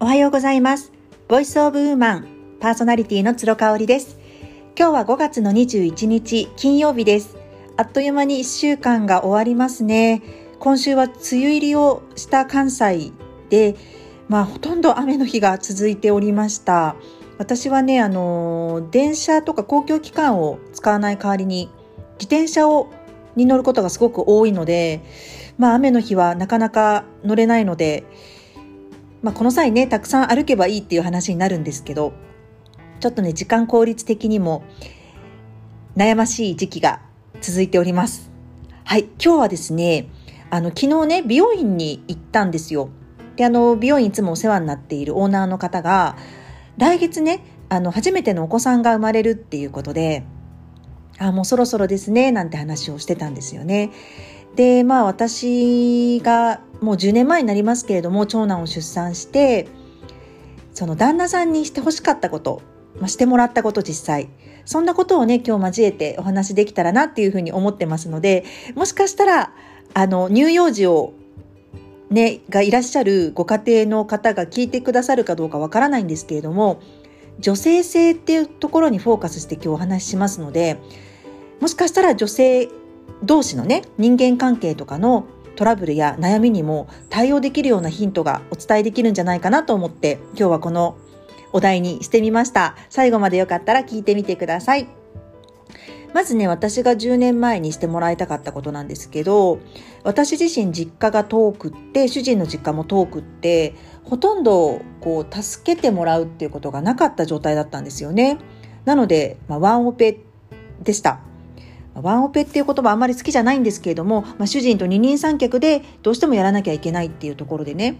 [0.00, 0.92] おはようございます。
[1.26, 2.28] ボイスオブウーマン
[2.60, 4.16] パーソナリティの鶴香織です。
[4.78, 7.36] 今日は5月の21日金曜日です。
[7.76, 10.22] あっという間に1週間が終わりますね。
[10.60, 13.10] 今週は梅雨入りをした関西
[13.50, 13.74] で、
[14.28, 16.94] まあほとんど雨の日が続いておりました。
[17.36, 21.70] 私はね、あの、電車とか公共機関を使わない代わりに
[22.20, 22.88] 自転車を
[23.34, 25.00] に乗ることがすごく多いので、
[25.58, 28.04] まあ雨の日はなかなか乗れないので、
[29.22, 32.12] まあ、この際ねたくさん歩けばいいっていう話になるんですけど
[33.00, 34.64] ちょっとね時間効率的にも
[35.96, 37.00] 悩ましい時期が
[37.40, 38.30] 続いております。
[38.84, 40.08] はい今日はですね
[40.50, 42.88] あの昨日ね美容院に行ったんですよ。
[43.36, 46.16] であの美容院いつもお世話になっているオーナーの方が
[46.76, 50.24] 来月ねあの初めてのお子さんが生まれるっていうことで
[51.18, 53.90] あもうそろそろですねなんて話をしてたんですよね。
[54.58, 59.68] でまあ私がもう10年前になりますけれども長男を出産して
[60.72, 62.60] その旦那さんにしてほしかったこと、
[62.98, 64.28] まあ、してもらったこと実際。
[64.64, 69.54] そんなことをね今日交えてお話できたらなっていうふうに思ってますのでもしかしたら
[69.94, 71.14] あの乳幼児を
[72.10, 76.82] ねがいらっしゃるご家庭の方が聞いてくださるかどうかわからないんですけれども
[77.38, 80.76] 女性性っていうところにフォーカスして今日お話ししますので
[81.60, 82.68] もしかしたら女性
[83.22, 90.96] 同士のね人間関係とかのトラブルや悩みにも対応できるようなヒントがお伝えできるんじゃないかなと思って今日はこの
[91.52, 92.76] お題にしてみました。
[92.90, 94.86] 最後までよかったら聞いてみてください。
[96.14, 99.58] まずね私が10年前にしてもらいたかったことなんですけど
[100.04, 108.38] 私自身実家が遠くって主人の実家も遠くってほとんどこう助けてもらうっていうことがなかった状態だったんですよね。
[108.84, 110.20] なので、まあ、ワンオペ
[110.82, 111.20] でした。
[112.02, 117.96] ワンオペっていう言葉あんまり好きじゃないんですけれども、まあ、主人と二人三脚でどうしてもやらなきゃいけないっていうところでね。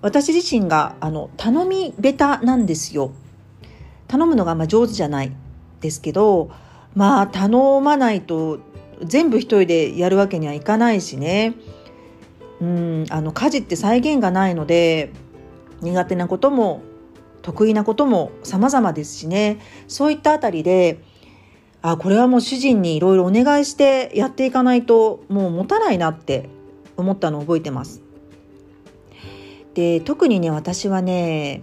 [0.00, 3.12] 私自身があの頼み下手なんですよ。
[4.06, 5.32] 頼むのがまあ上手じゃない
[5.80, 6.50] ですけど
[6.94, 8.60] まあ頼まないと
[9.02, 11.54] 全部一人でやるわけにはいかないしね。
[12.60, 15.12] うんあの家事って再現がないので
[15.80, 16.82] 苦手なことも
[17.42, 19.58] 得意なことも様々ですしね。
[19.86, 21.00] そういったあたりで
[21.82, 26.48] あこれはもう主人にいろいろお願いしてやっていかないともう持たないなって
[26.96, 28.02] 思ったのを覚えてます。
[29.74, 31.62] で特にね私はね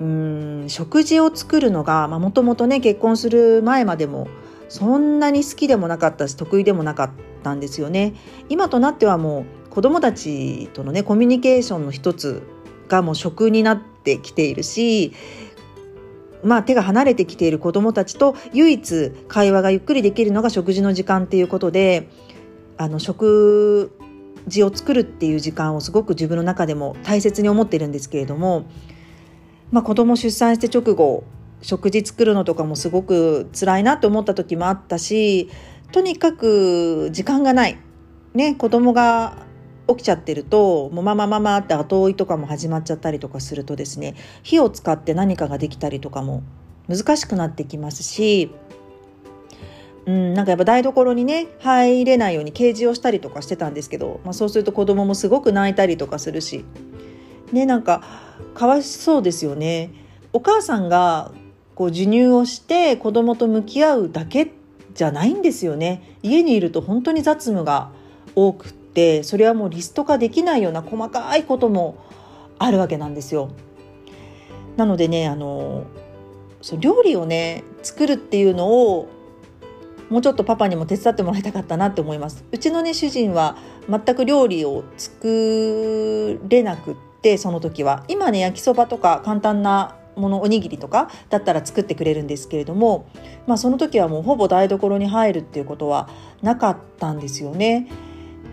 [0.00, 4.28] うん食事を作るのがもともとね結婚する前までも
[4.68, 7.10] そんなに好きでもなかったし得意でもなかっ
[7.42, 8.14] たんですよね。
[8.50, 12.42] 今となってはもう子供たちとのねコミュニケーションの一つ
[12.88, 15.12] がもう食になってきているし
[16.48, 22.08] まあ、手が離れてきている子どもたちと唯一会話がゆっくりできるのが食事の時間っていうことで
[22.78, 23.92] あの食
[24.46, 28.64] 事を作るっていう時間をすごく自分の中でも大切に思ってるんですけれども、
[29.70, 31.24] まあ、子供出産して直後
[31.60, 35.50] 食事作るのとかもすごく辛いなと思った時もあったし
[35.92, 37.78] とにかく時間がない、
[38.32, 39.47] ね、子供が
[39.88, 46.42] 起きちゃってるともうママママって後追いとかも始まっちゃったりとかするとですね火を使って何かができたりとかも
[46.88, 48.50] 難しくなってきますし、
[50.06, 56.64] うん、なんかやっぱ台所にね入れないようにケージをしたりとかしてたんですけど、まあ、そうすると子供もすごく泣いたりとかするし
[57.52, 58.02] ねなんか
[58.54, 59.90] かわいそうですよね。
[60.32, 61.32] お母さんが
[61.74, 64.50] こう授乳をして子供と向き合うだけ
[64.94, 66.16] じゃないんですよね。
[66.22, 67.90] 家にいると本当に雑務が
[68.34, 71.98] 多くてそれはもうリスト化できないような細かいことも
[72.58, 73.50] あるわけなんですよ。
[74.76, 75.84] なのでねあの
[76.60, 79.08] そう料理をね作るっていうのを
[80.10, 82.44] もうちょっとパパにも手伝ってもらいたかったなって思います。
[82.50, 83.56] うちのね主人は
[83.88, 93.06] 全く料理を作れなくってその時は今ね焼きそばとか簡単なものおにぎりとかだったら作ってくれるんですけれども、
[93.46, 96.08] まあ、その時はもうほぼ台所に入るっていうことは
[96.42, 97.86] なかったんですよね。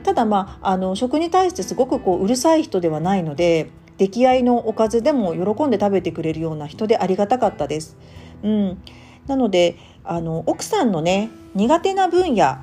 [0.05, 7.97] ただまああの食に対してすごくこううるさい人ではないので出来合いのおかずでも喜んで食べてくれるような人でありがたかったです。
[8.43, 8.77] うん、
[9.25, 12.57] なのであの奥さんのね苦手な分野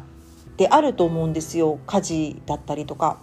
[0.56, 1.80] であると思うんですよ。
[1.84, 3.18] 家事だったりとか。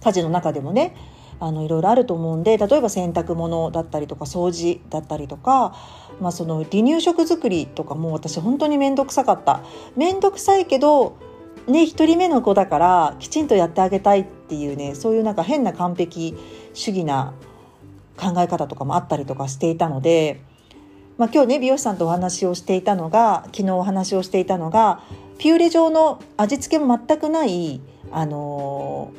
[0.00, 0.94] 家事の中でもね。
[1.40, 5.74] あのいろいろあると思うんで例えば洗濯物だったりとか掃除だったりとか、
[6.20, 9.62] まあ、その離乳食作りとかも私本当に面倒くさかった。
[9.96, 11.16] 面倒くさいけど
[11.66, 16.36] ね、1人目の子だからきちんとやってあげたいっていうねそういうなんか変な完璧
[16.74, 17.32] 主義な
[18.16, 20.42] 考え方とかもあったりとかしていたので、
[21.16, 25.02] まあ、今日ね美容師さんとお話をしていたのが昨日お話をしていたのが
[25.38, 27.80] ピューレ状の味付けも全くない、
[28.12, 29.12] あの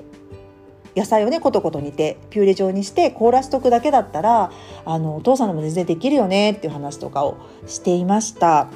[0.95, 4.51] 野菜をねコトコト煮てピューレ状にして凍らしとくだけだったら
[4.85, 7.37] あのお父さんでも全然できるよねっていう話とかを
[7.67, 8.67] していました。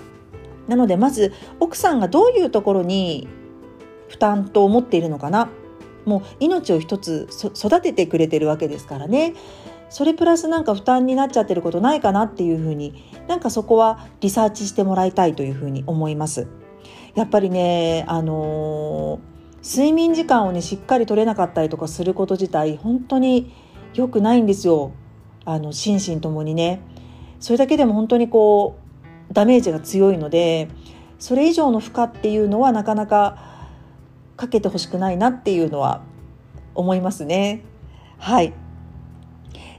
[0.68, 3.28] なのでまず奥さんがどういうところに
[4.10, 5.50] 負担と思っているのかな？
[6.06, 9.36] もう命を一つ育ててくれてるわけですからね。
[9.90, 16.48] それプラスなんか負担になっちゃってることないかなっていうふうになんかそこはリサーチしてもらいたいというふうに思います。
[17.16, 23.52] やっぱりねあのー、睡眠時間をねしっかり取れなかったりとかすること自体本当に
[23.94, 24.92] 良くないんですよ。
[25.46, 26.82] あの心身ともにね。
[27.40, 28.78] それだけでも本当にこ
[29.30, 30.68] うダメージが強いので
[31.18, 33.59] それ以上の負荷っていうのはなかなか
[34.40, 36.02] かけてほしくないなっていうのは
[36.74, 37.62] 思いますね。
[38.18, 38.54] はい。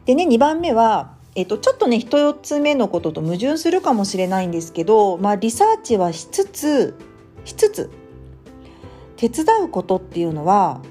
[0.04, 6.94] でね、2番目は、えっと、ちょっとね、1つ目のことと矛盾するかもしれないんですけど、まあ、リサーチはしつつ、
[7.46, 7.90] しつつ、
[9.16, 10.82] 手伝うことっていうのは、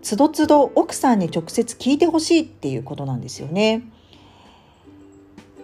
[0.00, 3.82] つどつど奥さんに直接聞いてほしいっていうことなんですよね。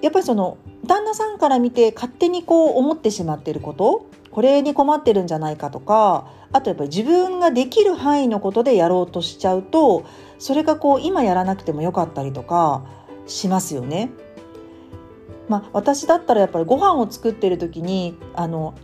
[0.02, 10.04] やっぱりその旦那さんから見て勝手にこう思ってしまってることこれに困ってるんじゃないかとかあとやっぱり自分ができる範囲のことでやろうとしちゃうと
[10.40, 12.84] それがこう今やらなくてもよかったりとか
[13.28, 14.10] しますよね。
[15.48, 18.74] まあ、私だったらやっぱりご飯を作ってる時にあの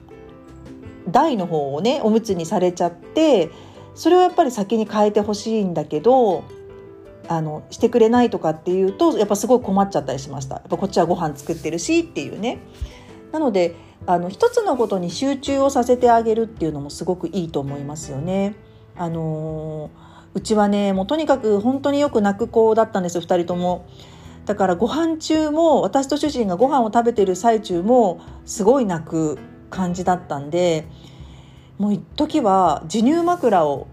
[1.08, 3.50] 台の方をねおむつにされちゃって
[3.97, 6.44] それをやっぱり先に変えてほしいんだけど
[7.26, 12.58] あのしてくれないとかっていうとやっぱすごい困っちゃったりしましたやっぱこっちはご飯作ってるしっていうね
[13.32, 18.55] なのであの一つのことに集中をさせてあげるっていうのもすごくいいと思いますよね。
[18.97, 19.91] あの
[20.35, 23.87] うちはねもうとにかく本当によく泣く子だったんですよ2人とも。
[24.47, 29.38] だからご飯中も私と主人がご飯を食べてる最中もすごい泣く
[29.69, 30.87] 感じだったんで
[31.79, 33.87] もう一時は授乳枕を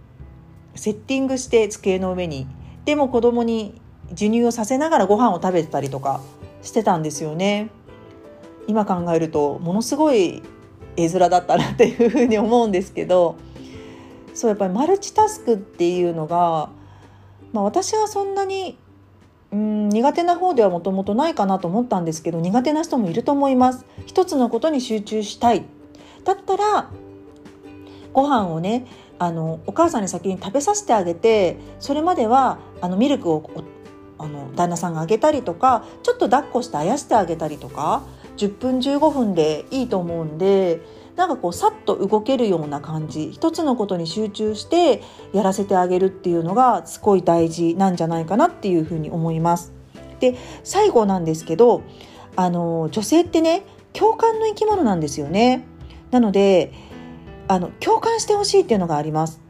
[0.76, 2.48] セッティングして机の上に
[2.86, 6.22] でも子供に授乳をさせながらご飯を食べてたりとか
[6.62, 7.70] してたんですよね。
[8.68, 10.44] 今考えるとものすごい
[10.96, 13.38] 絵面だったなっていうふうに思うんですけど
[14.34, 16.70] そうやっぱりマルチタスクっていうのが、
[17.54, 18.78] まあ、私はそんなに
[19.52, 23.86] うん苦手な方ではもともとないかなと思ったんですけど苦手な人もいると思います。
[24.06, 25.64] 一つのことに集中したい
[26.26, 26.90] だったら
[28.12, 28.86] ご飯をね
[29.20, 33.50] あのお母さんに先に食べさせてあげてそれまではあのミルクを
[34.20, 38.04] あの旦那さんがあげたりとかちょっと抱っこしてあやしてあげたりとか
[38.38, 40.82] 10分15分でいいと思うんで
[41.16, 45.02] なんかこうさっと動けるような感じ一つのことに集中して
[45.34, 49.74] やらせてあげるっていうのがすごい大事なんじゃないかなっていうふうに思います。
[50.20, 51.82] で最後なんですけど
[52.36, 53.64] あの女性ってね
[53.94, 55.66] 共感の生き物なんですよね。
[56.12, 56.72] なので
[57.48, 59.42] あの共感してほしいっていうのがあります。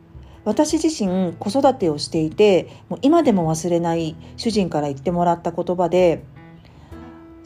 [0.45, 6.23] 私自身子育てをしていてもう今でも忘れない主人から言ってもらった言葉で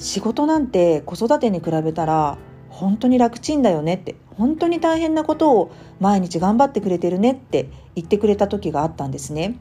[0.01, 2.38] 仕事なんて子育てに比べたら
[2.69, 9.59] 本当に楽ちんだよねって本当に大変なことを毎日頑張ってくれてるねって言ってくれた時があったんですね。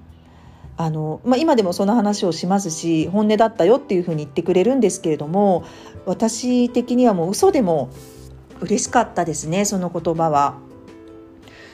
[0.76, 5.62] あのまあ、今でもその話をしますし本音だったよっていうふうに言ってくれるんですけれども
[6.06, 7.90] 私的にはもう嘘でも
[8.62, 10.58] 嬉しかったですねその言葉は。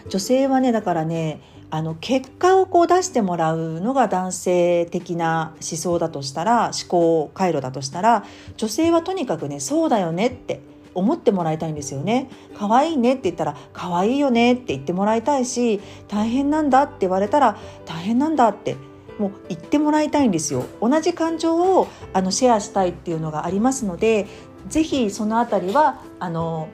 [0.08, 1.40] 女性はねだからね
[1.70, 8.24] あの結果をこう出してもらうのが男性的な思想だとしたら思考回路だとしたら
[8.56, 10.60] 女性はとにかくねそうだよねって
[10.94, 12.30] 思ってもらいたいんですよね。
[12.56, 18.76] 可愛いねって言ったら可愛いよねって言ってもらいたいし大変なんだって言われたら大変なんだって
[19.18, 20.64] もう言ってもらいたいんですよ。
[20.80, 24.26] 同じ感情をあのシェアしたいっていうのがありますので
[24.68, 26.68] ぜひそのあたりはあの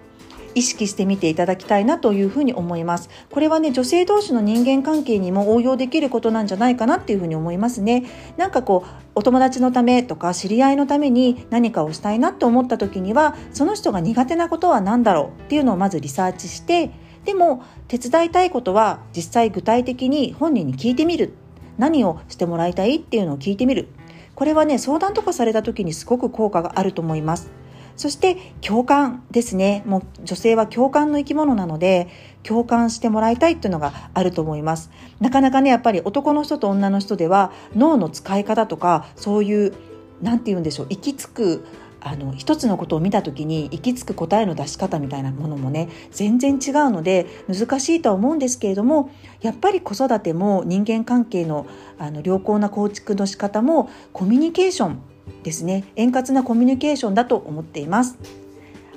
[0.54, 3.08] 意識してみていただきたいなというふうに思います。
[3.30, 8.04] これはね、女性同士の人間関係にも応用できることなんじゃないかなっていうふうに思いますね。
[8.36, 16.90] なんかこう、お友達のためとか知り合いのために何かをしたいなと思った時には、その人が苦手なことは何だろうっていうのをまずリサーチして、
[17.24, 21.34] でも手伝いたいことは実際具体的に本人に聞いてみる。
[21.78, 23.88] 何をしてもらいたいっていうのを聞いてみる。
[24.34, 27.50] これはね、相談とかされた時にすごく効果があると思います。
[27.96, 29.82] そして共感ですね。
[29.86, 32.08] もう女性は共感の生き物なので、
[32.42, 34.90] 共感してもらいたいっていうのがあると思います。
[35.20, 39.74] なかなかね、やっぱり男の人と女の人では脳の使い方とか、そういう、
[40.20, 41.64] なんて言うんでしょう、行き着く
[42.04, 51.66] あの一つのことを見た時に行き着く答えの出し方みたいなものもね全然違うので難しいとは思うんですけれどもやっぱり子育ても人間関係の
[51.98, 55.02] あの良好な構築の仕方もコミュニケーション
[55.42, 55.84] ですね。
[55.96, 58.18] 円滑なコミュニケーションだと思っています。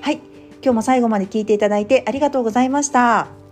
[0.01, 0.21] はい。
[0.61, 3.44] 今日も最後まで聞いていただいてありがとうございました。